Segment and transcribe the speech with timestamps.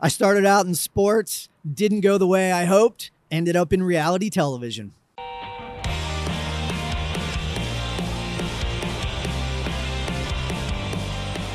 [0.00, 4.28] I started out in sports, didn't go the way I hoped, ended up in reality
[4.28, 4.92] television.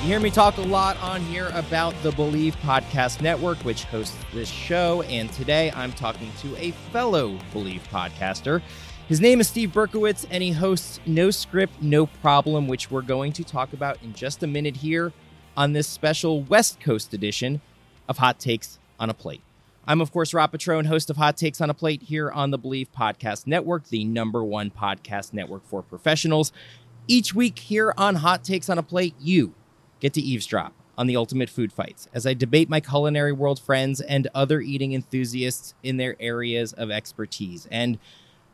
[0.01, 4.15] You hear me talk a lot on here about the Bleav Podcast Network, which hosts
[4.33, 5.01] this show.
[5.03, 8.61] And today I'm talking to a fellow Bleav podcaster.
[9.09, 13.33] His name is Steve Berkowitz, and he hosts No Script, No Problem, which we're going
[13.33, 15.11] to talk about in just a minute here
[15.57, 17.59] on this special West Coast edition
[18.09, 19.41] of Hot Takes on a Plate.
[19.87, 22.59] I'm, of course, Rob Petrone, host of Hot Takes on a Plate here on the
[22.59, 26.51] Bleav Podcast Network, the number one podcast network for professionals.
[27.07, 29.53] Each week here on Hot Takes on a Plate, you
[30.01, 34.01] get to eavesdrop on the ultimate food fights as I debate my culinary world friends
[34.01, 37.67] and other eating enthusiasts in their areas of expertise.
[37.71, 37.97] And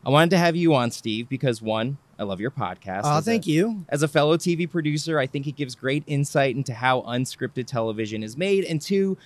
[0.06, 3.02] I wanted to have you on, Steve, because one, I love your podcast.
[3.04, 3.86] Oh, As thank a- you.
[3.90, 8.22] As a fellow TV producer, I think it gives great insight into how unscripted television
[8.24, 8.64] is made.
[8.64, 9.18] And two,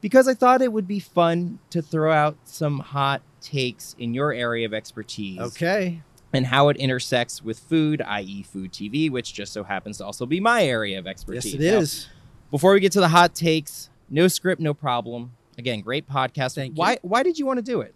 [0.00, 4.32] because I thought it would be fun to throw out some hot takes in your
[4.32, 6.02] area of expertise Okay.
[6.32, 10.26] and how it intersects with food, i.e., food TV, which just so happens to also
[10.26, 11.54] be my area of expertise.
[11.54, 12.08] Yes, it Now, is.
[12.50, 15.32] before we get to the hot takes, no script, no problem.
[15.56, 16.54] Again, great podcast.
[16.54, 16.80] Thank you.
[16.80, 17.94] why why did you want to do it?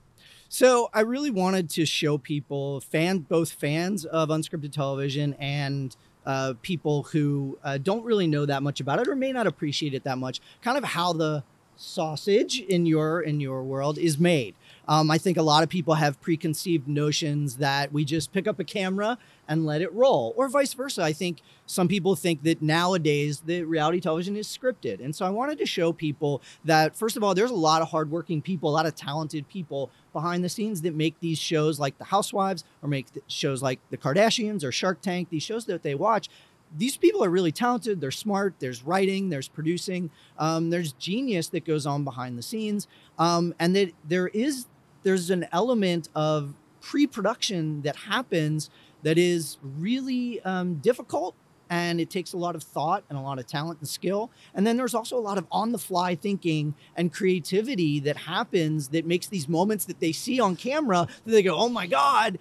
[0.48, 6.54] So I really wanted to show people, fan both fans of unscripted television and uh,
[6.62, 10.04] people who uh, don't really know that much about it or may not appreciate it
[10.04, 11.42] that much, kind of how the
[11.76, 14.54] sausage in your in your world is made.
[14.88, 18.58] Um, I think a lot of people have preconceived notions that we just pick up
[18.58, 19.16] a camera
[19.48, 21.02] and let it roll, or vice versa.
[21.02, 25.30] I think some people think that nowadays the reality television is scripted, and so I
[25.30, 28.72] wanted to show people that first of all, there's a lot of hardworking people, a
[28.72, 32.88] lot of talented people behind the scenes that make these shows like The Housewives, or
[32.88, 35.28] make shows like The Kardashians or Shark Tank.
[35.30, 36.28] These shows that they watch
[36.76, 38.00] these people are really talented.
[38.00, 38.54] They're smart.
[38.58, 39.30] There's writing.
[39.30, 40.10] There's producing.
[40.38, 44.66] Um, there's genius that goes on behind the scenes, um, and that there is
[45.02, 48.70] there's an element of pre-production that happens
[49.02, 51.34] that is really um, difficult
[51.70, 54.66] and it takes a lot of thought and a lot of talent and skill and
[54.66, 59.48] then there's also a lot of on-the-fly thinking and creativity that happens that makes these
[59.48, 62.38] moments that they see on camera that they go oh my god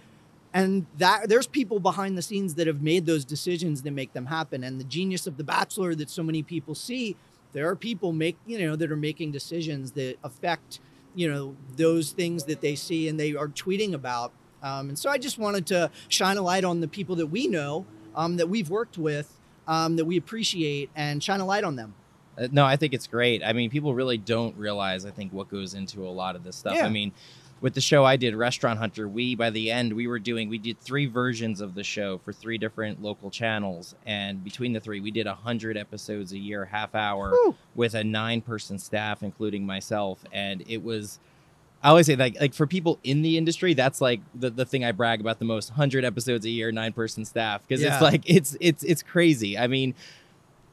[0.54, 4.26] and that there's people behind the scenes that have made those decisions that make them
[4.26, 4.62] happen.
[4.64, 7.16] And the genius of the bachelor that so many people see
[7.52, 10.80] there are people make you know that are making decisions that affect
[11.14, 14.32] you know those things that they see and they are tweeting about.
[14.62, 17.48] Um, and so i just wanted to shine a light on the people that we
[17.48, 19.36] know um, that we've worked with
[19.66, 21.94] um, that we appreciate and shine a light on them
[22.38, 23.42] Uh, no, I think it's great.
[23.44, 26.56] I mean, people really don't realize, I think, what goes into a lot of this
[26.56, 26.74] stuff.
[26.76, 26.86] Yeah.
[26.86, 27.12] I mean,
[27.60, 30.58] with the show I did, Restaurant Hunter, we, by the end, we were doing, we
[30.58, 33.94] did three versions of the show for three different local channels.
[34.04, 37.32] And between the three, we did 100 episodes a year, half hour,
[37.74, 40.24] with a nine person staff, including myself.
[40.32, 41.20] And it was,
[41.84, 44.84] I always say, like, like for people in the industry, that's like the, the thing
[44.84, 47.62] I brag about the most 100 episodes a year, nine person staff.
[47.68, 47.92] Because Yeah.
[47.94, 49.56] it's like, it's, it's, it's crazy.
[49.56, 49.94] I mean,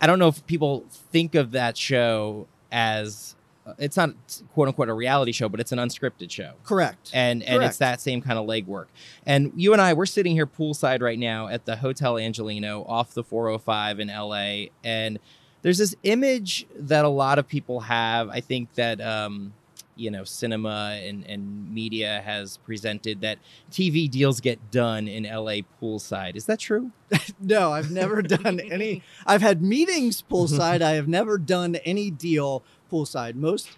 [0.01, 4.11] I don't know if people think of that show as uh, it's not
[4.53, 6.53] quote unquote a reality show, but it's an unscripted show.
[6.63, 8.85] correct And and it's that same kind of legwork.
[9.25, 13.13] And you and I, we're sitting here poolside right now at the Hotel Angeleno off
[13.13, 14.67] the 405 in LA.
[14.83, 15.19] And
[15.61, 18.29] there's this image that a lot of people have.
[18.29, 19.53] I think that um,
[19.99, 23.37] you know, cinema and, and media has presented that
[23.71, 26.35] TV deals get done in LA poolside.
[26.35, 26.91] Is that true?
[27.39, 32.63] no i've never done any i've had meetings poolside i have never done any deal
[32.91, 33.69] poolside most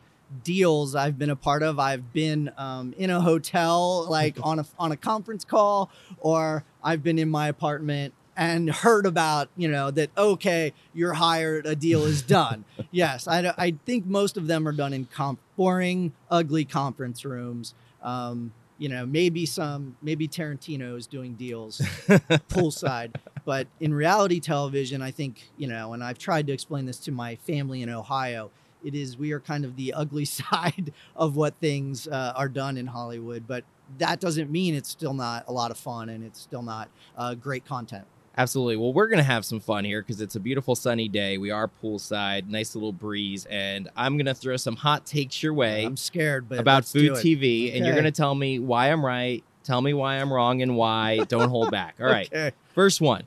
[0.43, 4.65] deals i've been a part of i've been um, in a hotel like on a
[4.79, 5.89] on a conference call
[6.19, 11.65] or i've been in my apartment and heard about you know that okay you're hired
[11.65, 15.39] a deal is done yes I, I think most of them are done in comp-
[15.61, 21.77] boring ugly conference rooms um, you know maybe some maybe tarantino is doing deals
[22.49, 23.13] poolside.
[23.45, 27.11] But in reality television, I think, you know, and I've tried to explain this to
[27.11, 28.51] my family in Ohio,
[28.83, 32.78] it is we are kind of the ugly side of what things uh, are done
[32.78, 33.47] in Hollywood.
[33.47, 33.63] But
[33.97, 37.35] that doesn't mean it's still not a lot of fun and it's still not uh,
[37.35, 38.05] great content.
[38.37, 38.78] Absolutely.
[38.78, 41.37] Well, we're going to have some fun here because it's a beautiful sunny day.
[41.37, 45.53] We are poolside, nice little breeze, and I'm going to throw some hot takes your
[45.53, 47.11] way I'm scared, but about food.
[47.13, 50.61] TV, and you're going to tell me why I'm right, tell me why I'm wrong,
[50.61, 51.17] and why.
[51.28, 51.95] Don't hold back.
[51.99, 52.28] All right.
[52.28, 52.55] Okay.
[52.73, 53.23] First one.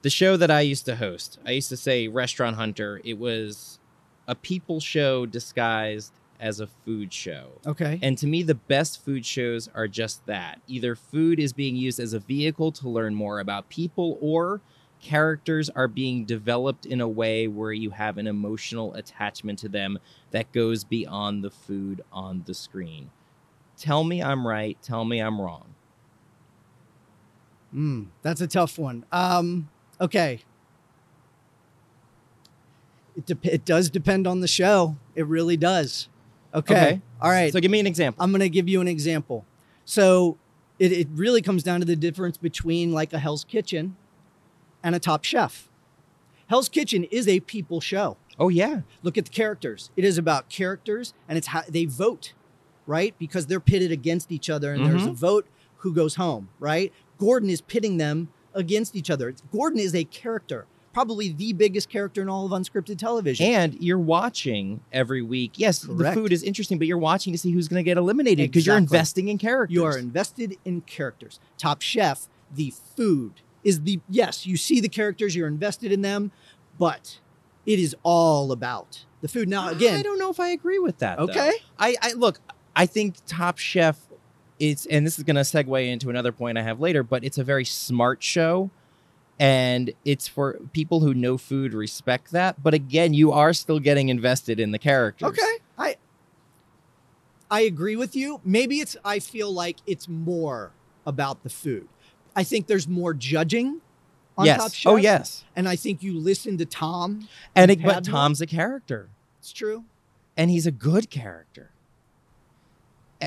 [0.00, 3.00] The show that I used to host, I used to say Restaurant Hunter.
[3.04, 3.78] It was
[4.26, 6.12] a people show disguised
[6.42, 7.52] as a food show.
[7.64, 7.98] Okay.
[8.02, 10.60] And to me, the best food shows are just that.
[10.66, 14.60] Either food is being used as a vehicle to learn more about people or
[15.00, 19.98] characters are being developed in a way where you have an emotional attachment to them
[20.32, 23.10] that goes beyond the food on the screen.
[23.76, 24.76] Tell me I'm right.
[24.82, 25.74] Tell me I'm wrong.
[27.74, 29.04] Mm, that's a tough one.
[29.10, 30.40] Um, okay.
[33.16, 34.96] It, de- it does depend on the show.
[35.14, 36.08] It really does.
[36.54, 36.74] Okay.
[36.74, 37.00] Okay.
[37.20, 37.52] All right.
[37.52, 38.22] So give me an example.
[38.22, 39.44] I'm going to give you an example.
[39.84, 40.38] So
[40.78, 43.96] it, it really comes down to the difference between like a Hell's Kitchen
[44.82, 45.68] and a Top Chef.
[46.48, 48.16] Hell's Kitchen is a people show.
[48.38, 48.80] Oh yeah.
[49.02, 49.90] Look at the characters.
[49.96, 52.32] It is about characters and it's how they vote,
[52.86, 53.14] right?
[53.18, 55.10] Because they're pitted against each other and there's mm-hmm.
[55.10, 55.46] a vote
[55.78, 56.92] who goes home, right?
[57.18, 59.28] Gordon is pitting them against each other.
[59.28, 63.46] It's, Gordon is a character, probably the biggest character in all of unscripted television.
[63.46, 65.52] And you're watching every week.
[65.56, 66.14] Yes, Correct.
[66.14, 68.66] the food is interesting, but you're watching to see who's going to get eliminated because
[68.66, 69.74] you're investing in characters.
[69.74, 71.40] You are invested in characters.
[71.58, 76.32] Top Chef, the food is the yes, you see the characters, you're invested in them,
[76.78, 77.18] but
[77.64, 79.48] it is all about the food.
[79.48, 81.18] Now again, I don't know if I agree with that.
[81.18, 81.52] okay.
[81.78, 82.40] I, I look.
[82.74, 83.98] I think Top Chef
[84.58, 87.02] is, and this is going to segue into another point I have later.
[87.02, 88.70] But it's a very smart show,
[89.42, 92.62] and it's for people who know food, respect that.
[92.62, 95.30] But again, you are still getting invested in the characters.
[95.30, 95.56] Okay.
[95.76, 95.96] I
[97.50, 98.40] I agree with you.
[98.44, 100.70] Maybe it's I feel like it's more
[101.04, 101.88] about the food.
[102.36, 103.80] I think there's more judging
[104.38, 104.58] on yes.
[104.58, 104.92] Top oh, Chef.
[104.92, 105.44] Oh yes.
[105.56, 107.28] And I think you listen to Tom.
[107.56, 109.08] And it, but Tom's a character.
[109.40, 109.86] It's true.
[110.36, 111.72] and he's a good character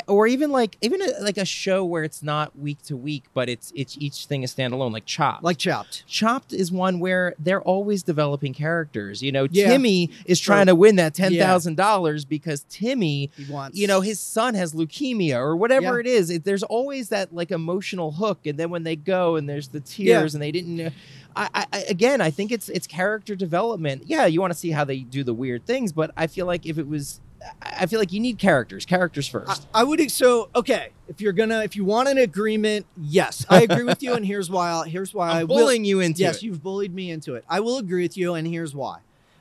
[0.08, 3.50] or even like even a, like a show where it's not week to week but
[3.50, 5.44] it's it's each thing is standalone like chopped.
[5.44, 6.06] Like Chopped.
[6.08, 9.48] chopped is one where they're always developing characters you know?
[9.52, 9.68] Yeah.
[9.70, 14.54] timmy is trying to win that $10000 because timmy He wants you know his son
[14.56, 16.00] has leukemia or whatever Yeah.
[16.00, 16.30] it is.
[16.30, 19.80] It, there's always that like emotional hook and then when they go and there's the
[19.80, 20.94] tears and they didn't
[21.36, 24.04] I, I I- again i think it's it's character development.
[24.06, 26.66] Yeah you want to see how they do the weird things but i feel like
[26.66, 27.20] if it was
[27.62, 30.90] i I feel like you need characters characters first I, I would so okay.
[31.08, 34.50] If you're gonna if you want an agreement, yes, I agree with you, and here's
[34.50, 34.70] why.
[34.70, 35.58] I'll, here's why I i'm will.
[35.58, 36.26] bullying you into it.
[36.26, 37.44] yes, it you've bullied me into it.
[37.50, 39.00] I will agree with you, and here's why.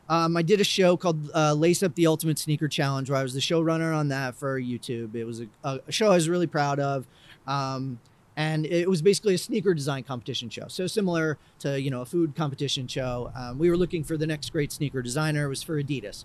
[0.08, 3.22] Um, I did a show called uh, Lace Up the Ultimate Sneaker Challenge, where I
[3.22, 5.14] was the showrunner on that for YouTube.
[5.14, 7.06] It was a, a show I was really proud of,
[7.46, 7.98] um,
[8.36, 10.68] and it was basically a sneaker design competition show.
[10.68, 13.32] So similar to you know a food competition show.
[13.34, 15.46] Um, we were looking for the next great sneaker designer.
[15.46, 16.24] It was for Adidas.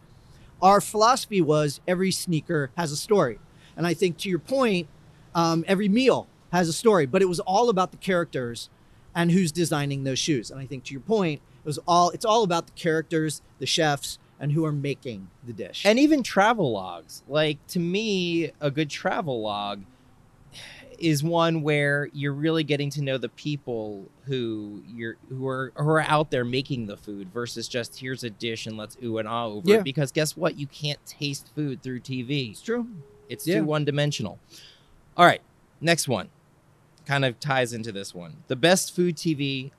[0.62, 3.40] Our philosophy was every sneaker has a story,
[3.78, 4.88] and I think to your point,
[5.34, 7.06] um, every meal has a story.
[7.06, 8.70] But it was all about the characters
[9.16, 10.52] and who's designing those shoes.
[10.52, 13.66] And I think to your point, it was all it's all about the characters, the
[13.66, 15.86] chefs, and who are making the dish.
[15.86, 19.84] and even travel logs like to me a good travel log
[21.00, 25.90] is one where you're really getting to know the people who you're who are who
[25.90, 29.28] are out there making the food versus just here's a dish and let's ooh and
[29.28, 29.78] ah over Yeah.
[29.78, 32.88] it because guess what you can't taste food through TV it's true.
[33.30, 33.60] it's Yeah.
[33.60, 34.40] too one dimensional
[35.18, 35.42] all right
[35.82, 36.30] next one
[37.06, 39.72] kind of ties into this one the best food TV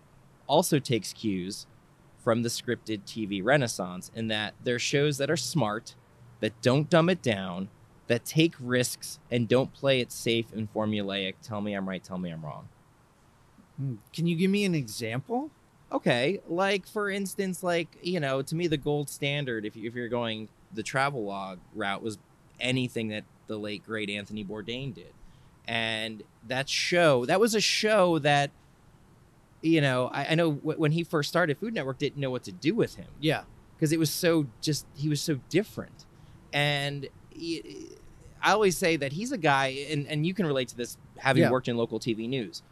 [0.46, 1.66] also takes cues
[2.19, 5.94] from the scripted TV renaissance in that they're shows that are smart,
[6.40, 7.69] that don't dumb it down,
[8.11, 11.35] that take risks and don't play it safe and formulaic.
[11.43, 12.69] Tell me I'm right, tell me I'm wrong.
[13.77, 13.95] Hmm.
[14.12, 15.51] Can you give me an example?
[15.93, 19.95] Okay, like for instance, like, you know, to me the gold standard if you, if
[19.95, 22.19] you're going the travel log route was
[22.59, 25.12] anything that the late great Anthony Bourdain did.
[25.69, 28.50] And that show, that was a show that
[29.62, 32.43] you know, I, I know w- when he first started, Food Network didn't know what
[32.45, 33.09] to do with him.
[33.21, 33.43] Yeah.
[33.76, 36.07] because it was so just he was so different
[36.52, 37.90] and he-
[38.42, 41.42] i always say that he's a guy and, and you can relate to this having
[41.42, 41.50] Yeah.
[41.50, 42.62] worked in local tv news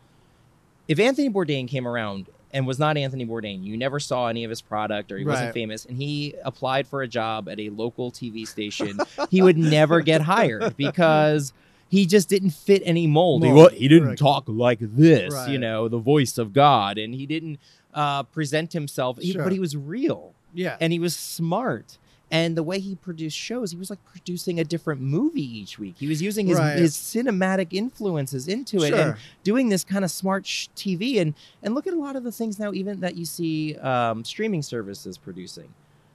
[0.86, 4.50] if anthony bourdain came around and was not anthony bourdain you never saw any of
[4.50, 8.10] his product or he wasn't famous and he applied for a job at a local
[8.10, 8.98] tv station
[9.30, 11.52] he would never get hired because
[11.90, 13.42] he just didn't fit any mold.
[13.42, 14.18] He, Mold, wa- he didn't correct.
[14.20, 17.58] talk like this, you know, the voice of God, and he didn't
[17.94, 19.16] uh, present himself.
[19.16, 20.76] he- but he was real Yeah.
[20.82, 21.96] and he was smart.
[22.30, 25.94] And the way he produced shows, he was like producing a different movie each week.
[25.98, 26.76] He was using his, Right.
[26.78, 31.20] his cinematic influences into it and doing this kind of smart sh- TV.
[31.20, 31.32] And
[31.62, 34.60] and look at a lot of the things now, even that you see um, streaming
[34.62, 35.72] services producing.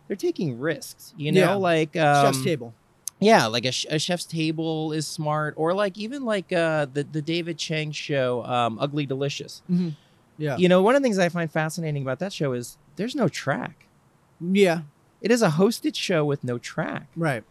[0.07, 1.53] They're taking risks, you know, Yeah.
[1.55, 2.73] like um, Chef's table.
[3.19, 7.03] yeah, like a, sh- a chef's table is smart, or like even like uh, the
[7.03, 9.63] the David Chang show, um, Ugly Delicious.
[10.37, 10.57] Yeah.
[10.57, 13.27] You know, one of the things I find fascinating about that show is there's no
[13.27, 13.87] track.
[14.39, 14.81] Yeah.
[15.23, 17.43] It is a hosted show with no track, Right.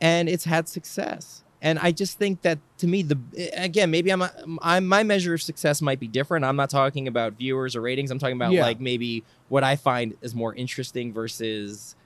[0.00, 1.42] and it's had success.
[1.62, 3.18] And I just think that to me, the
[3.54, 4.30] again, maybe I'm, a,
[4.62, 6.44] I'm my measure of success might be different.
[6.44, 8.10] I'm not talking about viewers or ratings.
[8.10, 8.62] I'm talking about Yeah.
[8.62, 11.96] like maybe what I find is more interesting versus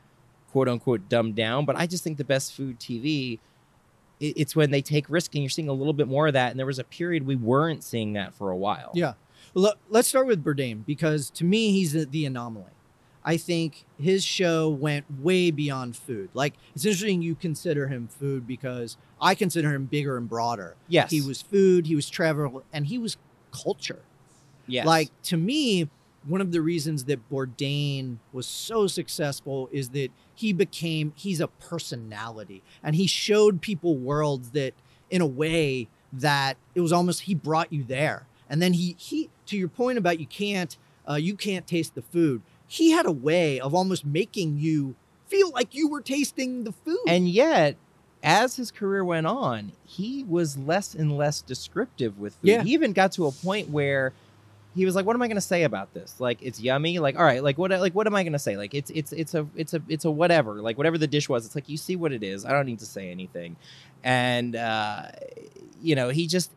[0.51, 1.67] quote unquote dumbed down.
[1.67, 3.39] But I just think the best food TV,
[4.19, 6.51] it, it's when they take risk, and you're seeing a little bit more of that.
[6.51, 8.91] And there was a period we weren't seeing that for a while.
[8.95, 9.13] Yeah.
[9.55, 12.73] Well, let's start with Bourdain because to me he's the, the anomaly.
[13.25, 16.29] I think his show went way beyond food.
[16.35, 20.77] Like it's interesting you consider him food because I consider him bigger and broader.
[20.89, 21.11] Yes.
[21.11, 23.17] He was food, he was travel, and he was
[23.51, 24.03] culture.
[24.67, 24.87] Yes.
[24.87, 25.89] Like to me,
[26.27, 31.49] one of the reasons that Bourdain was so successful is that he became he's a
[31.49, 34.75] personality and he showed people worlds that
[35.11, 38.27] in a way that it was almost he brought you there.
[38.49, 40.77] And then he he to your point about you can't
[41.09, 42.43] uh, you can't taste the food.
[42.75, 44.97] He had a way of almost making you
[45.29, 46.99] feel like you were tasting the food.
[47.07, 47.77] And yet,
[48.21, 52.49] as his career went on, he was less and less descriptive with food.
[52.49, 52.63] Yeah.
[52.65, 54.13] He even got to a point where
[54.75, 56.19] he was like, "What am I going to say about this?
[56.19, 56.99] Like, it's yummy.
[56.99, 57.71] Like, all right, like what?
[57.71, 58.57] Like, what am I going to say?
[58.57, 60.55] Like, it's it's it's a it's a it's a whatever.
[60.61, 62.45] Like, whatever the dish was, it's like you see what it is.
[62.45, 63.55] I don't need to say anything."
[64.03, 65.13] And uh,
[65.81, 66.51] you know, he just.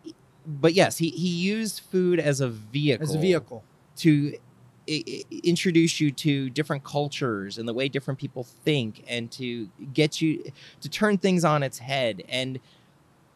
[0.47, 3.63] But yes, he he used food as a vehicle as a vehicle.
[3.97, 4.37] to
[4.87, 10.51] introduce you to different cultures and the way different people think and to get you
[10.81, 12.59] to turn things on its head and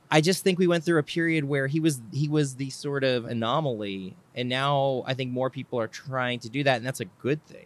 [0.09, 3.03] i just think we went through a period where he was he was the sort
[3.03, 7.01] of anomaly and now i think more people are trying to do that and that's
[7.01, 7.65] a good thing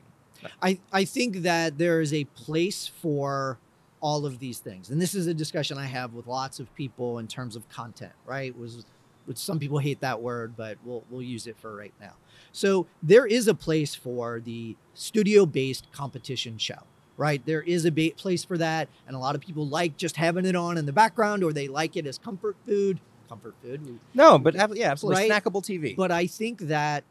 [0.62, 3.58] I, I think that there is a place for
[4.02, 4.90] all of these things.
[4.90, 8.12] And this is a discussion I have with lots of people in terms of content,
[8.26, 8.56] right?
[8.58, 8.86] Was
[9.26, 12.14] which some people hate that word, but we'll we'll use it for right now.
[12.52, 16.80] So there is a place for the studio-based competition show,
[17.18, 17.46] right?
[17.46, 20.46] There is a ba- place for that, and a lot of people like just having
[20.46, 23.00] it on in the background, or they like it as comfort food.
[23.30, 23.86] Comfort food.
[23.86, 25.44] We- no but yeah absolutely Right.
[25.44, 27.04] snackable tv but I think that,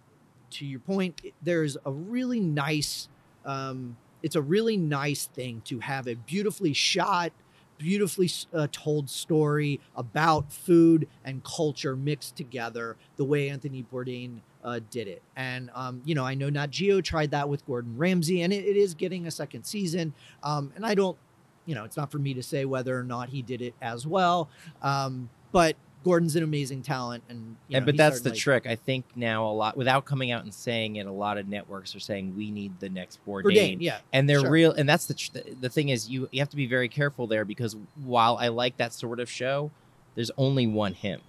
[0.52, 3.08] to your point, there's a really nice.
[3.44, 7.32] Um, it's a really nice thing to have a beautifully shot,
[7.78, 14.80] beautifully uh, told story about food and culture mixed together the way Anthony Bourdain uh,
[14.90, 15.22] did it.
[15.36, 18.64] And um, you know, I know Nat Geo tried that with Gordon Ramsay, and it,
[18.64, 20.14] it is getting a second season.
[20.42, 21.18] Um, and I don't,
[21.66, 24.06] you know, it's not for me to say whether or not he did it as
[24.06, 24.48] well.
[24.82, 28.76] Um, but Gordon's an amazing talent, and you and but that's the certainly- trick i
[28.76, 32.00] think now a lot without coming out and saying it a lot of networks are
[32.00, 33.98] saying we need the next bourdain, Bourdain, yeah.
[34.12, 34.50] and they're Sure.
[34.50, 37.26] real and that's the tr- the thing is you you have to be very careful
[37.26, 39.70] there because while i like that sort of show
[40.14, 41.20] there's only one him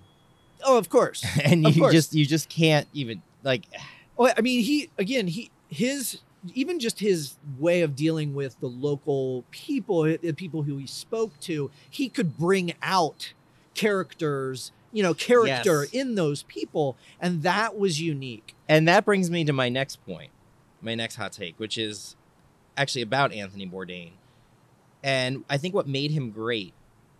[0.67, 1.24] Oh, of course.
[1.44, 1.94] and you course.
[1.94, 3.65] just you just can't even like
[4.17, 6.22] Oh, I mean, he again, he his
[6.53, 11.38] even just his way of dealing with the local people, the people who he spoke
[11.41, 13.34] to, he could bring out
[13.75, 15.91] characters, you know, character Yes.
[15.94, 18.55] in those people, and that was unique.
[18.67, 20.32] and that brings me to my next point
[20.82, 22.15] my next hot take which is
[22.77, 24.12] actually about anthony bourdain
[25.03, 26.74] and i think what made him great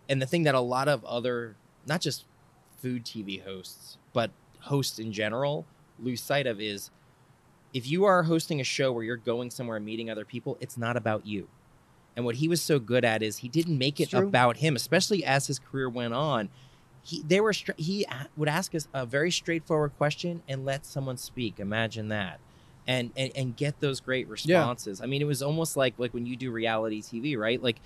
[0.08, 2.24] and the thing that a lot of other not just
[2.78, 5.64] food tv hosts but hosts in general
[6.00, 6.90] lose sight of is
[7.72, 10.76] if you are hosting a show where you're going somewhere and meeting other people it's
[10.76, 11.48] not about you
[12.16, 15.24] and what he was so good at is he didn't make it about him especially
[15.24, 16.48] as his career went on.
[17.02, 18.06] He they were he
[18.36, 21.60] would ask us a very straightforward question and let someone speak.
[21.60, 22.40] Imagine that.
[22.86, 25.00] And and, and get those great responses.
[25.00, 27.62] I mean it was almost like like when you do reality tv right?
[27.62, 27.76] Like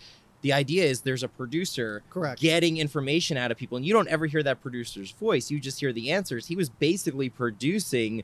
[0.42, 2.40] the idea is there's a producer Correct.
[2.40, 5.50] getting information out of people and you don't ever hear that producer's voice.
[5.50, 6.46] You just hear the answers.
[6.46, 8.22] He was basically producing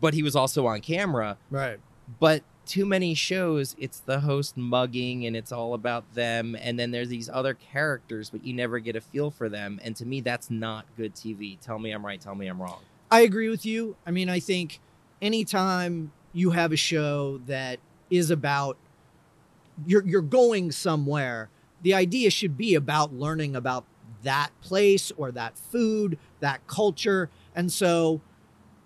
[0.00, 1.38] but he was also on camera.
[1.50, 1.78] Right.
[2.18, 6.90] but too many shows it's the host mugging and it's all about them and then
[6.90, 10.20] there's these other characters but you never get a feel for them and to me
[10.20, 13.64] that's not good tv tell me i'm right tell me i'm wrong I agree with
[13.64, 13.96] you.
[14.06, 14.80] I mean, I think
[15.22, 17.78] anytime you have a show that
[18.10, 18.76] is about
[19.86, 21.48] you're you're going somewhere,
[21.82, 23.84] the idea should be about learning about
[24.22, 27.30] that place or that food, that culture.
[27.54, 28.20] And so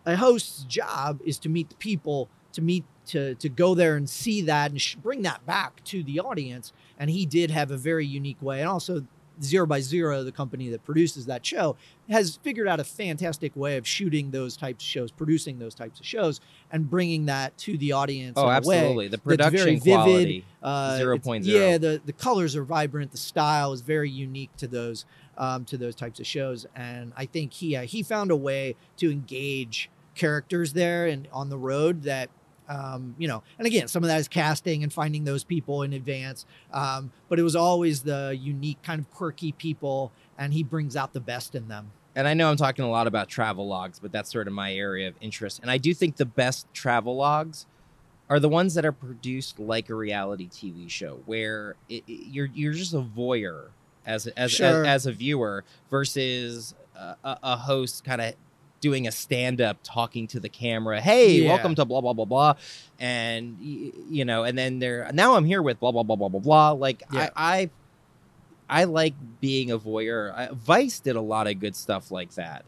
[0.07, 4.09] a host's job is to meet the people, to meet to to go there and
[4.09, 6.73] see that and sh- bring that back to the audience.
[6.99, 8.61] And he did have a very unique way.
[8.61, 9.05] And also
[9.43, 11.77] Zero by Zero, the company that produces that show,
[12.09, 15.99] has figured out a fantastic way of shooting those types of shows, producing those types
[16.01, 16.41] of shows,
[16.71, 18.35] and bringing that to the audience.
[18.37, 21.67] oh in a way absolutely the that's very production vivid, quality uh, Zero point zero.
[21.67, 23.11] Yeah, the the colors are vibrant.
[23.11, 25.07] The style is very unique to those
[25.39, 28.77] um, to those types of shows, and I think he uh, he found a way
[28.99, 32.29] to engage characters there and on the road that
[32.73, 35.93] Um, you know, and again, some of that is casting and finding those people in
[35.93, 36.47] advance.
[36.73, 41.13] Um, but it was always the unique, kind of quirky people, and he brings out
[41.13, 41.93] the best in them.
[42.15, 44.73] and I know I'm talking a lot about travel logs, but that's sort of my
[44.75, 45.61] area of interest.
[45.61, 47.67] And I do think the best travel logs
[48.29, 52.49] are the ones that are produced like a reality TV show, where it, it- you're
[52.55, 53.69] you're just a voyeur
[54.07, 54.83] as a- as Sure.
[54.85, 58.35] as, as a viewer versus a, a host kind of
[58.83, 61.49] doing a stand up talking to the camera hey Yeah.
[61.49, 62.55] welcome to blah blah blah blah
[62.99, 66.41] and you know and then they're now i'm here with blah blah blah blah blah
[66.41, 67.31] blah like Yeah.
[67.35, 67.71] I, I
[68.69, 70.33] I like being a voyeur.
[70.35, 72.65] I, Vice did a lot of good stuff like that.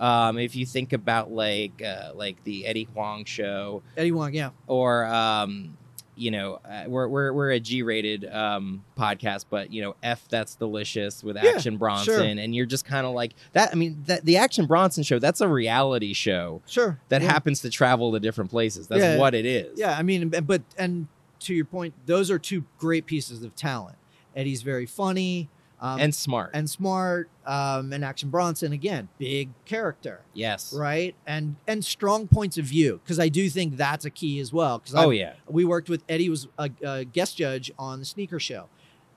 [0.00, 4.50] Um, if you think about like uh, like the Eddie Huang show, Eddie Huang, yeah,
[4.66, 5.76] or um,
[6.14, 10.54] you know, uh, we're we're we're a G-rated um, podcast, but you know, F that's
[10.54, 12.22] delicious with Yeah, Action Bronson, sure.
[12.24, 13.70] and you're just kind of like that.
[13.72, 17.00] I mean, that the Action Bronson show that's a reality show sure.
[17.08, 17.32] that yeah.
[17.32, 18.88] happens to travel to different places.
[18.88, 19.16] That's Yeah.
[19.18, 19.78] what it is.
[19.78, 21.08] Yeah, I mean, but and
[21.40, 23.96] to your point, those are two great pieces of talent.
[24.36, 25.48] Eddie's very funny
[25.82, 26.50] um, and smart.
[26.54, 30.72] and smart, um, and Action Bronson again, big character, yes.
[30.72, 31.16] right?
[31.26, 34.78] And and strong points of view because I do think that's a key as well.
[34.78, 35.32] Because Oh yeah.
[35.48, 38.68] we worked with Eddie was a, a guest judge on the sneaker show,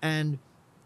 [0.01, 0.39] and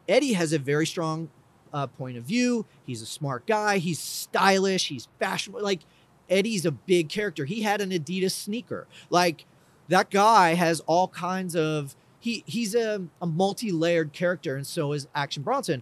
[0.10, 1.30] Eddie has a very strong
[1.74, 2.66] uh, point of view.
[2.86, 3.78] He's a smart guy.
[3.78, 4.90] He's stylish.
[4.90, 5.64] He's fashionable.
[5.64, 5.82] Like
[6.30, 7.46] Eddie's a big character.
[7.46, 8.86] He had an Adidas sneaker.
[9.10, 9.46] Like
[9.88, 11.96] that guy has all kinds of.
[12.20, 15.82] He he's a, a multi-layered character, and so is Action Bronson.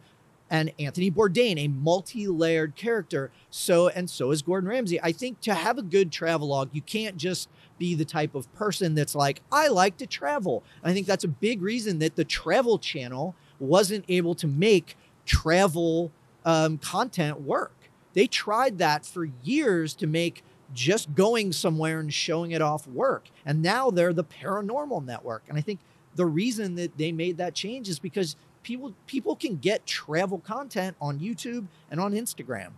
[0.50, 3.32] And Anthony Bourdain, a multi-layered character.
[3.50, 5.02] So and so is Gordon Ramsay.
[5.02, 8.96] I think to have a good travelogue, you can't just be the type of person
[8.96, 10.64] that's like, I like to travel.
[10.84, 16.12] I think that's a big reason that the Travel Channel wasn't able to make travel
[16.46, 17.76] um, content work.
[18.14, 23.30] They tried that for years to make just going somewhere and showing it off work.
[23.46, 25.44] And now they're the paranormal network.
[25.48, 25.80] And I think
[26.18, 30.98] the reason that they made that change is because people people can get travel content
[31.00, 32.72] on YouTube and on Instagram.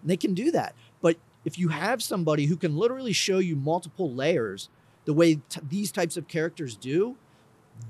[0.00, 0.74] And they can do that.
[1.02, 4.70] But if you have somebody who can literally show you multiple layers
[5.04, 7.16] the way t- these types of characters do,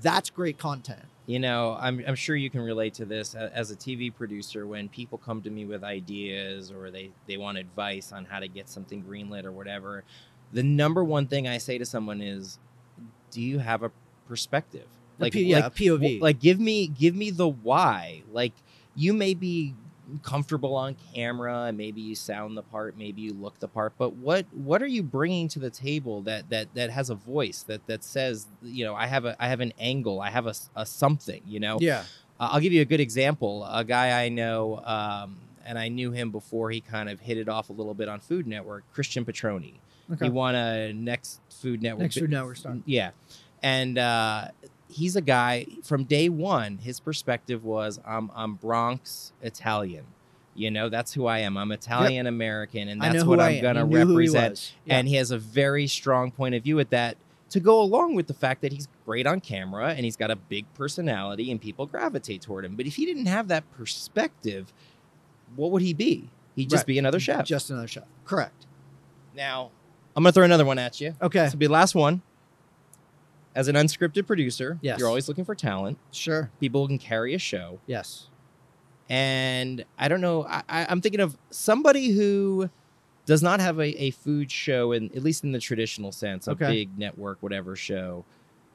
[0.01, 1.05] that's great content.
[1.25, 4.87] You know, I'm, I'm sure you can relate to this as a TV producer when
[4.87, 8.69] people come to me with ideas or they, they want advice on how to get
[8.69, 10.03] something greenlit or whatever.
[10.53, 12.59] The number one thing I say to someone is,
[13.31, 13.91] do you have a
[14.27, 14.87] perspective?
[15.19, 16.21] A P- yeah, like, POV.
[16.21, 18.23] like give me give me the why.
[18.31, 18.53] Like
[18.95, 19.73] you may be
[20.23, 24.13] comfortable on camera and maybe you sound the part maybe you look the part but
[24.13, 27.85] what what are you bringing to the table that that that has a voice that
[27.87, 30.85] that says you know i have a i have an angle i have a, a
[30.85, 32.03] something you know yeah.
[32.39, 33.65] uh, I'll give you a good example.
[33.65, 37.49] A guy I know, um, and I knew him before he kind of hit it
[37.49, 39.73] off a little bit on Food Network, Christian Petroni.
[40.21, 42.03] He won a Next Food Network.
[42.03, 42.77] Next Food Network star.
[42.85, 43.11] Yeah.
[43.63, 44.49] And uh,
[44.89, 50.05] he's a guy from day one, his perspective was I'm, I'm Bronx Italian.
[50.55, 51.55] You know, that's who I am.
[51.55, 53.75] I'm Italian American, and I that's know what who I I'm am.
[53.75, 54.73] to He knew who he represent was.
[54.85, 54.97] Yeah.
[54.97, 57.17] and he has a very strong point of view at that
[57.51, 60.35] to go along with the fact that he's great on camera and he's got a
[60.35, 62.75] big personality and people gravitate toward him.
[62.75, 64.73] But if he didn't have that perspective,
[65.55, 66.29] what would he be?
[66.55, 66.87] He'd just Right.
[66.87, 67.45] be another chef.
[67.45, 68.03] Just another chef.
[68.25, 68.65] Correct.
[69.35, 69.69] now,
[70.15, 71.13] I'm going to throw another one at you.
[71.21, 71.43] Okay.
[71.43, 72.23] This will be the last one.
[73.57, 74.99] As an unscripted producer, Yes.
[74.99, 75.97] you're always looking for talent.
[76.11, 76.51] Sure.
[76.59, 77.79] People who can carry a show.
[77.87, 78.27] Yes.
[79.09, 80.45] and I don't know.
[80.45, 82.69] I, I, I'm thinking of somebody who
[83.25, 86.51] does not have a, a food show, in at least in the traditional sense, a
[86.51, 86.69] Okay.
[86.71, 88.25] big network, whatever show.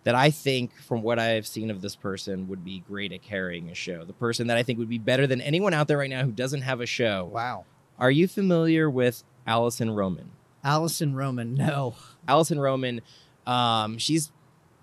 [0.05, 3.68] That I think, from what I've seen of this person, would be great at carrying
[3.71, 4.05] a show.
[4.05, 6.33] The person that I think would be better than anyone out there right now who
[6.33, 7.31] doesn't have a show.
[7.33, 7.66] Wow.
[8.01, 10.31] Are you familiar with Alison Roman?
[10.64, 11.55] Alison Roman.
[11.55, 11.95] No.
[12.27, 13.01] Alison Roman,
[13.47, 14.33] um, she's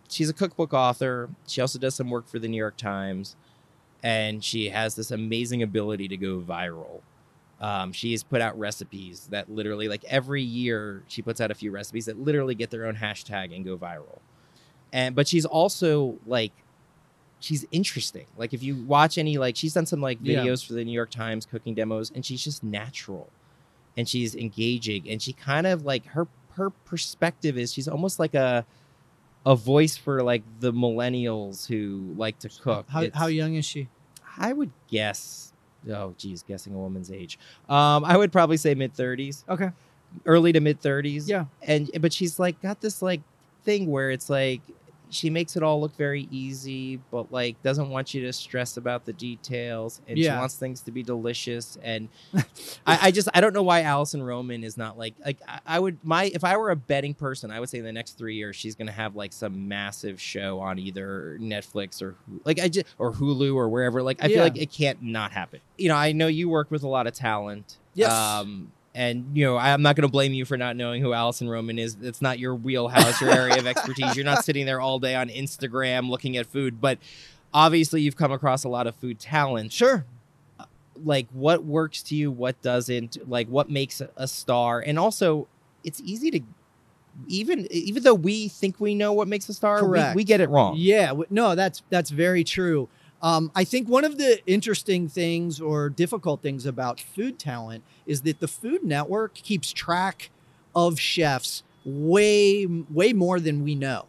[0.10, 1.30] she's a cookbook author.
[1.48, 3.36] She also does some work for the New York Times,
[4.04, 7.02] and she has this amazing ability to go viral.
[7.62, 11.56] Um, she has put out recipes that literally, like every year, she puts out a
[11.56, 14.20] few recipes that literally get their own hashtag and go viral.
[14.94, 16.54] And but she's also like,
[17.42, 18.26] she's interesting.
[18.38, 20.40] Like if you watch any, like she's done some like Yeah.
[20.40, 23.30] videos for the New York Times cooking demos, and she's just natural,
[23.98, 28.34] and she's engaging, and she kind of like her her perspective is she's almost like
[28.34, 28.66] a
[29.46, 32.86] a voice for like the millennials who like to cook.
[32.90, 33.88] How, It's- how young is she?
[34.38, 35.54] I would guess.
[35.90, 37.40] Oh, geez, guessing a woman's age.
[37.70, 39.72] Um, I would probably say mid thirties, Okay.
[40.26, 41.30] early to mid thirties.
[41.30, 41.46] Yeah.
[41.62, 43.22] and but she's like got this like
[43.64, 44.62] thing where it's like,
[45.10, 49.06] she makes it all look very easy, but like doesn't want you to stress about
[49.06, 51.78] the details, and she wants things to be delicious.
[51.82, 52.10] And
[52.86, 55.80] I, I just I don't know why Alison Roman is not like like I, I
[55.80, 58.36] would my if I were a betting person, I would say in the next three
[58.36, 62.86] years she's gonna have like some massive show on either Netflix or like I just
[62.98, 64.02] or Hulu or wherever.
[64.02, 65.60] Like I feel like it can't not happen.
[65.78, 67.78] You know, I know you work with a lot of talent.
[67.94, 68.12] Yes.
[68.12, 71.48] Um, and you know, I'm not going to blame you for not knowing who Alison
[71.50, 71.98] Roman is.
[72.02, 74.16] It's not your wheelhouse, your area of expertise.
[74.16, 76.98] You're not sitting there all day on Instagram looking at food, but
[77.54, 79.72] obviously you've come across a lot of food talent.
[79.72, 80.06] Sure.
[81.04, 85.48] Like what works to you, what doesn't, like what makes a- star, and also
[85.84, 86.42] it's easy to
[87.28, 90.50] even even though we think we know what makes a star, we, we get it
[90.50, 90.76] wrong.
[90.78, 92.90] Yeah, no, that's that's very true.
[93.22, 98.22] Um, I think one of the interesting things or difficult things about food talent is
[98.22, 100.30] that the Food Network keeps track
[100.76, 104.06] of chefs way way more than we know.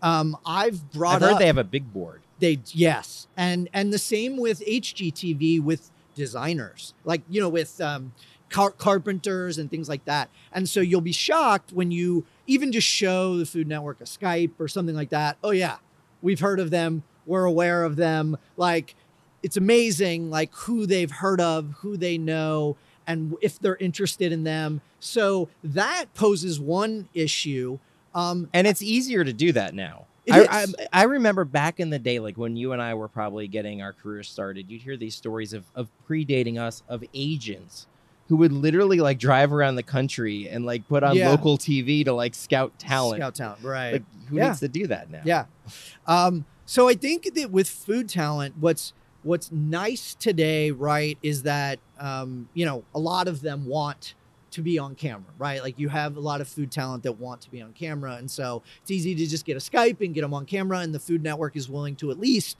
[0.00, 2.22] Um, I've brought I've heard up they have a big board.
[2.40, 8.12] they yes, and and the same with HGTV with designers, like you know with um,
[8.48, 10.28] car- carpenters and things like that.
[10.52, 14.52] And so you'll be shocked when you even just show the Food Network a Skype
[14.58, 15.36] or something like that.
[15.44, 15.76] Oh yeah,
[16.20, 17.04] we've heard of them.
[17.26, 18.36] We're aware of them.
[18.56, 18.94] Like
[19.42, 24.44] it's amazing, like who they've heard of, who they know, and if they're interested in
[24.44, 24.80] them.
[25.00, 27.78] So that poses one issue.
[28.14, 30.06] Um, and it's easier to do that now.
[30.30, 30.46] I.
[30.48, 33.82] I, I remember back in the day, like when you and I were probably getting
[33.82, 37.88] our careers started, you'd hear these stories of, of predating us of agents
[38.28, 41.30] who would literally like drive around the country and like put on Yeah.
[41.30, 43.18] local TV to like scout talent.
[43.20, 43.92] Scout talent, right?
[43.94, 44.46] Like who Yeah.
[44.48, 45.22] needs to do that now?
[45.24, 45.46] Yeah.
[46.06, 51.80] Um, so I think that with food talent, what's what's nice today, right, is that
[51.98, 54.14] um, you know a lot of them want
[54.52, 55.62] to be on camera, right?
[55.62, 58.30] Like you have a lot of food talent that want to be on camera, and
[58.30, 60.98] so it's easy to just get a Skype and get them on camera, and the
[60.98, 62.56] Food Network is willing to at least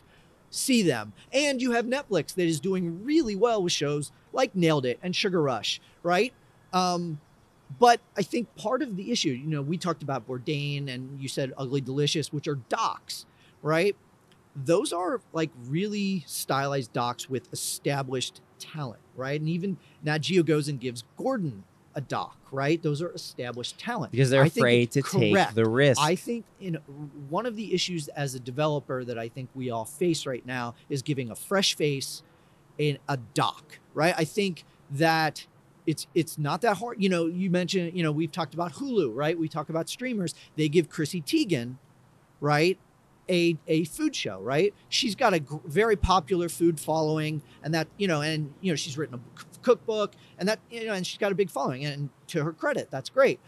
[0.51, 1.15] see them.
[1.33, 5.17] And you have Netflix that is doing really well with shows like Nailed It and
[5.17, 6.35] Sugar Rush, right?
[6.75, 7.19] Um,
[7.79, 11.29] but I think part of the issue, you know, we talked about Bourdain and you
[11.29, 13.25] said Ugly Delicious, which are docs,
[13.63, 13.97] right?
[14.55, 19.41] Those are like really stylized docs with established talent, right?
[19.41, 22.83] And even Nat Geo goes and gives Gordon a doc, right?
[22.83, 24.13] Those are established talent.
[24.13, 26.01] Because they're afraid to it's take the risk.
[26.01, 26.75] I think in
[27.29, 30.75] one of the issues as a developer that I think we all face right now
[30.89, 32.23] is giving a fresh face
[32.79, 34.15] in a doc, right?
[34.17, 35.47] I think that
[35.87, 37.03] it's it's not that hard.
[37.03, 39.39] You know, you mentioned, you know, we've talked about Hulu, right?
[39.39, 40.35] We talk about streamers.
[40.57, 41.77] They give Chrissy Teigen,
[42.41, 42.79] right?
[43.31, 44.75] A, a food show, right?
[44.89, 48.99] She's got a very popular food following, and that you know, and you know, she's
[48.99, 51.85] written a c- cookbook, and that you know, and she's got a big following.
[51.85, 53.39] And to her credit, that's great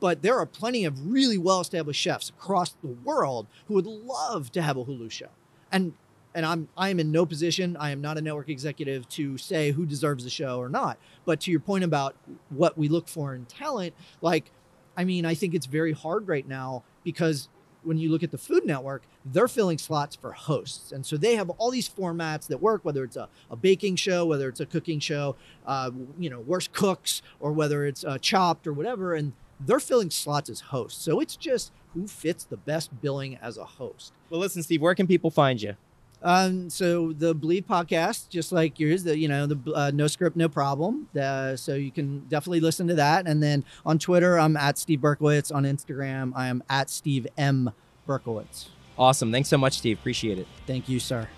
[0.00, 4.62] but there are plenty of really well-established chefs across the world who would love to
[4.62, 5.28] have a Hulu show.
[5.70, 5.92] And
[6.34, 9.72] and I'm I am in no position, I am not a network executive to say
[9.72, 10.98] who deserves the show or not.
[11.24, 12.16] But to your point about
[12.48, 14.50] what we look for in talent, like
[14.96, 17.48] I mean, I think it's very hard right now because
[17.82, 20.92] when you look at the Food Network, they're filling slots for hosts.
[20.92, 24.26] And so they have all these formats that work, whether it's a, a baking show,
[24.26, 28.66] whether it's a cooking show, uh, you know, worst cooks, or whether it's uh, chopped
[28.66, 29.14] or whatever.
[29.14, 31.02] And they're filling slots as hosts.
[31.02, 34.12] So it's just who fits the best billing as a host.
[34.30, 35.74] well, listen, Steve, where can people find you?
[36.22, 40.36] Um, so the Bleav podcast, just like yours, the you know the uh, no script,
[40.36, 41.08] no problem.
[41.18, 43.26] Uh, so you can definitely listen to that.
[43.26, 45.54] And then on Twitter, I'm at Steve Berkowitz.
[45.54, 47.72] On Instagram, I am at Steve M
[48.06, 48.68] Berkowitz.
[48.98, 49.32] Awesome.
[49.32, 49.98] Thanks so much, Steve.
[49.98, 50.46] Appreciate it.
[50.66, 51.28] Thank you, sir.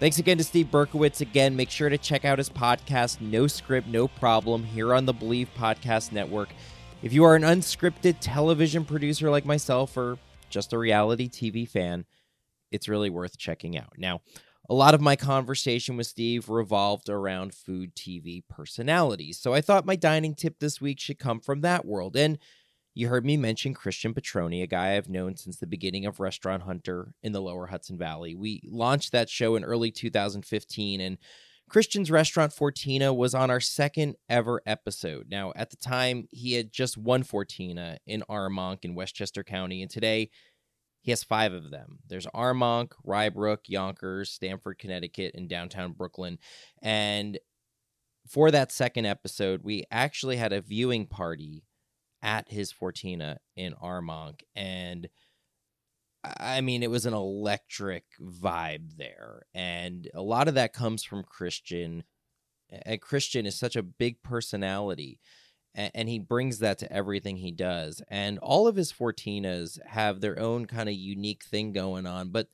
[0.00, 1.20] Thanks again to Steve Berkowitz.
[1.20, 5.12] Again, make sure to check out his podcast, No Script, No Problem, here on the
[5.12, 6.48] Bleav Podcast Network.
[7.02, 12.06] If you are an unscripted television producer like myself or just a reality TV fan,
[12.70, 13.94] it's really worth checking out.
[13.98, 14.20] Now,
[14.68, 19.86] a lot of my conversation with Steve revolved around food TV personalities, so I thought
[19.86, 22.16] my dining tip this week should come from that world.
[22.16, 22.38] And
[22.94, 26.64] you heard me mention Christian Petroni, a guy I've known since the beginning of Restaurant
[26.64, 28.34] Hunter in the lower Hudson Valley.
[28.34, 31.18] We launched that show in early 2015, and
[31.68, 35.26] Christian's restaurant Fortina was on our second ever episode.
[35.30, 39.90] Now, at the time, he had just one Fortina in Armonk in Westchester County, and
[39.90, 40.30] today
[41.00, 42.00] he has five of them.
[42.06, 46.38] There's Armonk, Rye Brook, Yonkers, Stamford, Connecticut, and downtown Brooklyn.
[46.82, 47.38] And
[48.28, 51.64] for that second episode, we actually had a viewing party
[52.22, 54.40] at his Fortina in Armonk.
[54.54, 55.08] And
[56.22, 59.46] I mean, it was an electric vibe there.
[59.54, 62.04] And a lot of that comes from Christian.
[62.68, 65.18] And Christian is such a big personality.
[65.74, 68.02] And he brings that to everything he does.
[68.08, 72.48] And all of his Fortinas have their own kind of unique thing going on, but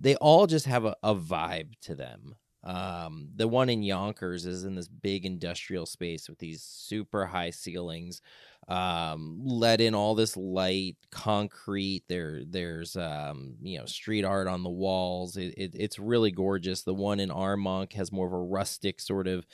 [0.00, 2.34] they all just have a, a vibe to them.
[2.64, 7.50] Um, the one in Yonkers is in this big industrial space with these super high
[7.50, 8.22] ceilings,
[8.68, 12.04] um, let in all this light, concrete.
[12.08, 15.36] There, there's um, you know street art on the walls.
[15.36, 16.82] It, it, it's really gorgeous.
[16.82, 19.44] The one in Armonk has more of a rustic sort of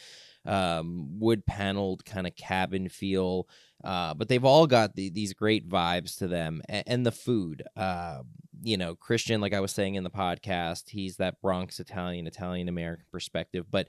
[0.48, 3.48] um, wood paneled kind of cabin feel.
[3.84, 7.62] Uh, but they've all got the, these great vibes to them, and, and the food.
[7.76, 8.22] Uh,
[8.60, 12.68] you know, Christian, like I was saying in the podcast, he's that Bronx Italian, Italian
[12.68, 13.86] American perspective, but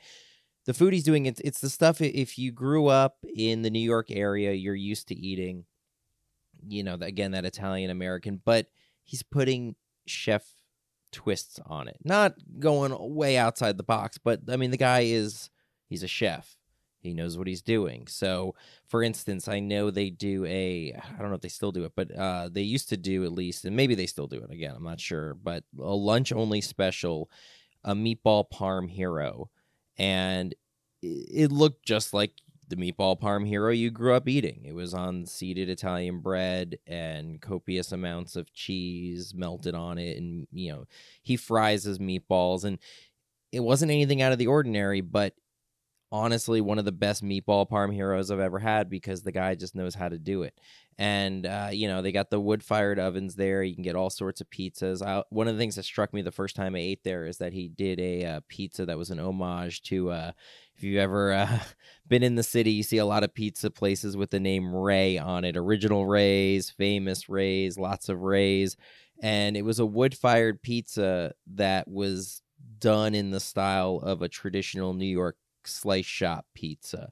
[0.66, 3.80] the food he's doing it's it's the stuff if you grew up in the New
[3.80, 5.66] York area you're used to eating
[6.68, 8.68] you know again that Italian American but
[9.04, 10.44] he's putting chef
[11.12, 15.50] twists on it not going way outside the box but I mean the guy is
[15.90, 16.56] he's a chef.
[17.02, 18.08] He knows what he's doing.
[18.08, 18.56] So
[18.88, 21.94] for instance I know they do a I don't know if they still do it
[21.96, 24.76] but uh they used to do at least and maybe they still do it again
[24.76, 27.30] I'm not sure but a lunch only special
[27.84, 29.50] a meatball parm hero.
[29.98, 30.56] And
[31.02, 32.34] it looked just like
[32.68, 34.64] the meatball parm hero you grew up eating.
[34.66, 40.48] It was on seeded Italian bread and copious amounts of cheese melted on it, and
[40.52, 40.86] you know
[41.24, 42.78] he fries his meatballs, and
[43.52, 45.34] it wasn't anything out of the ordinary, but
[46.12, 49.76] honestly one of the best meatball parm heroes I've ever had because the guy just
[49.76, 50.60] knows how to do it.
[50.98, 53.64] And uh, you know they got the wood fired ovens there.
[53.64, 55.06] You can get all sorts of pizzas.
[55.06, 57.38] I, one of the things that struck me the first time I ate there is
[57.38, 60.12] that he did a uh, pizza that was an homage to.
[60.12, 60.32] Uh,
[60.76, 61.60] if you've ever uh,
[62.08, 65.18] been in the city, you see a lot of pizza places with the name Ray
[65.18, 65.58] on it.
[65.58, 68.78] Original Rays, famous Rays, lots of Rays,
[69.22, 72.42] and it was a wood fired pizza that was
[72.80, 75.36] done in the style of a traditional New York
[75.70, 77.12] slice shop pizza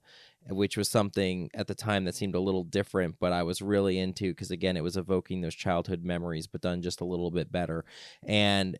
[0.49, 3.99] which was something at the time that seemed a little different but i was really
[3.99, 7.51] into because again it was evoking those childhood memories but done just a little bit
[7.51, 7.85] better.
[8.23, 8.77] And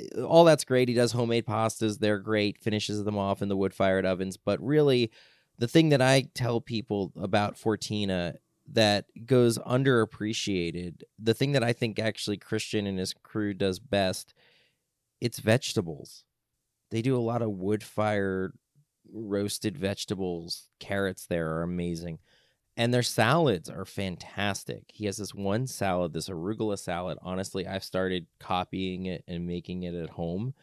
[0.00, 0.88] eh, all that's great.
[0.88, 1.98] He does homemade pastas.
[1.98, 2.58] They're great.
[2.58, 4.36] Finishes them off in the wood fired ovens.
[4.36, 5.10] But really
[5.58, 8.36] the thing that i tell people about fortina
[8.68, 14.34] that goes underappreciated the thing that i think actually christian and his crew does best
[15.20, 16.24] it's vegetables.
[16.90, 18.52] They do a lot of wood fired
[19.12, 22.18] roasted vegetables, carrots there are amazing.
[22.76, 24.84] And their salads are fantastic.
[24.88, 27.16] He has this one salad, this arugula salad.
[27.22, 30.54] Honestly, I've started copying it and making it at home.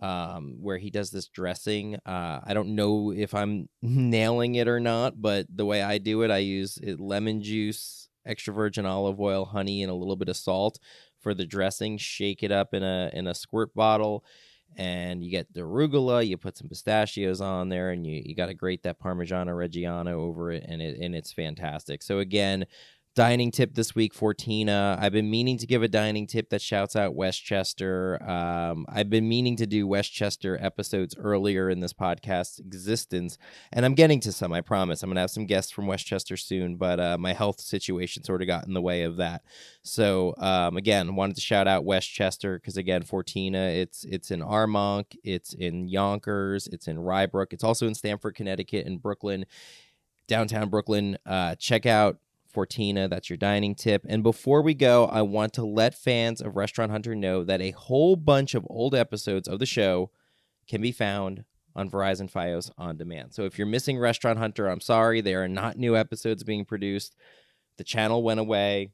[0.00, 1.94] Um, where he does this dressing.
[2.04, 6.22] Uh, I don't know if I'm nailing it or not, but the way I do
[6.22, 10.28] it, I use it, lemon juice, extra virgin olive oil, honey, and a little bit
[10.28, 10.80] of salt
[11.20, 11.98] for the dressing.
[11.98, 14.24] Shake it up in a in a squirt bottle
[14.76, 18.46] and you get the arugula you put some pistachios on there and you, you got
[18.46, 22.02] to grate that parmigiano reggiano over it and it and it's fantastic.
[22.02, 22.66] So again
[23.14, 24.98] dining tip this week Fortina.
[24.98, 28.22] I've been meaning to give a dining tip that shouts out Westchester.
[28.22, 33.36] Um, I've been meaning to do Westchester episodes earlier in this podcast's existence,
[33.72, 34.52] and I'm getting to some.
[34.52, 35.02] I promise.
[35.02, 38.46] I'm gonna have some guests from Westchester soon, but uh, my health situation sort of
[38.46, 39.42] got in the way of that.
[39.82, 43.76] So um, again, wanted to shout out Westchester because again, Fortina.
[43.76, 48.34] It's it's in Armonk, it's in Yonkers, it's in Rye Brook, it's also in Stamford,
[48.34, 49.44] Connecticut, and Brooklyn
[50.28, 51.18] downtown Brooklyn.
[51.26, 52.18] Uh, check out
[52.52, 53.08] Fortina.
[53.08, 54.04] That's your dining tip.
[54.08, 57.70] And before we go, I want to let fans of Restaurant Hunter know that a
[57.72, 60.10] whole bunch of old episodes of the show
[60.68, 63.34] can be found on Verizon Fios on demand.
[63.34, 65.20] So if you're missing Restaurant Hunter, I'm sorry.
[65.20, 67.16] There are not new episodes being produced.
[67.78, 68.90] The channel went away.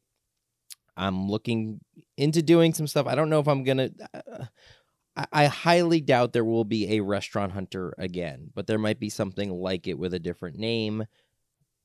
[0.96, 1.80] I'm looking
[2.16, 3.06] into doing some stuff.
[3.06, 3.92] I don't know if I'm going to.
[4.14, 4.44] Uh,
[5.32, 9.50] I highly doubt there will be a Restaurant Hunter again, but there might be something
[9.50, 11.06] like it with a different name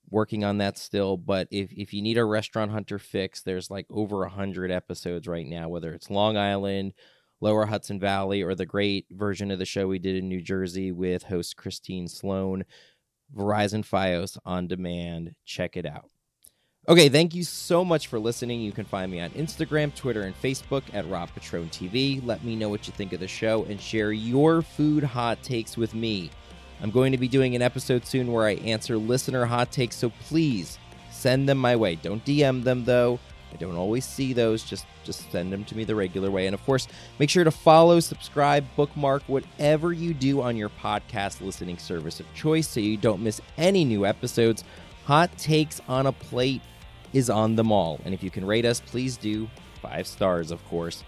[0.09, 3.85] working on that still but if, if you need a restaurant hunter fix there's like
[3.89, 6.93] over a hundred episodes right now whether it's long island
[7.41, 10.91] lower hudson valley or the great version of the show we did in new jersey
[10.91, 12.63] with host christine sloan
[13.35, 15.35] verizon fios on demand.
[15.45, 16.09] Check it out.
[16.87, 18.59] Okay thank you so much for listening.
[18.59, 22.57] You can find me on instagram twitter and facebook at rob petrone tv let me
[22.57, 26.29] know what you think of the show and share your food hot takes with me
[26.83, 30.09] I'm going to be doing an episode soon where I answer listener hot takes, so
[30.27, 30.77] please
[31.11, 31.95] send them my way.
[31.95, 33.19] Don't DM them though.
[33.53, 34.63] I don't always see those.
[34.63, 36.45] Just just send them to me the regular way.
[36.45, 41.39] And of course, make sure to follow, subscribe, bookmark whatever you do on your podcast
[41.39, 44.65] listening service of choice so you don't miss any new episodes.
[45.05, 46.61] Hot takes on a plate
[47.13, 48.01] is on them all.
[48.03, 49.49] And if you can rate us, please do.
[49.81, 51.03] Five stars, of course.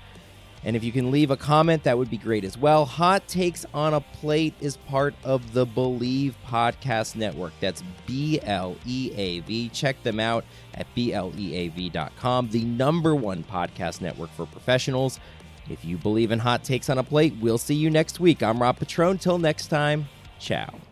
[0.65, 2.85] And if you can leave a comment, that would be great as well.
[2.85, 7.53] Hot Takes on a Plate is part of the Bleav Podcast Network.
[7.59, 9.69] That's B L E A V.
[9.69, 15.19] Check them out at BLEAV.com, the number one podcast network for professionals.
[15.69, 18.43] If you believe in hot takes on a plate, we'll see you next week.
[18.43, 19.19] I'm Rob Petrone.
[19.19, 20.07] Till next time,
[20.39, 20.84] ciao.